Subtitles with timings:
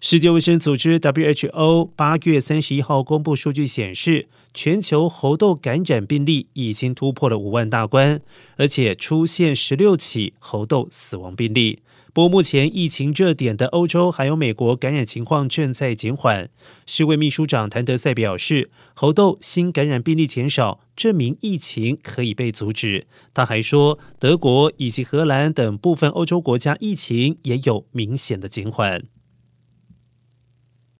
[0.00, 8.20] 世界卫生组织 who 八月三十一号公布数据显示全球猴痘感染病例已经突破了五万大关
[8.56, 11.80] 而且出现十六起猴痘死亡病例。
[12.14, 16.48] 不过目前疫情热点的欧洲还有美国感染情况正在减缓。
[16.86, 23.08] 世卫秘书长谭德赛表示猴痘新感染病例减少证明疫情可以被阻止。
[23.34, 29.17] 他还说德国以及荷兰等部分欧洲国家疫情也有明显的减缓。